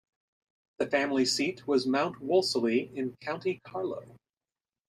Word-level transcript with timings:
The 0.79 0.87
family 0.89 1.25
seat 1.25 1.67
was 1.67 1.85
Mount 1.85 2.19
Wolseley 2.21 2.89
in 2.97 3.15
County 3.21 3.61
Carlow. 3.63 4.17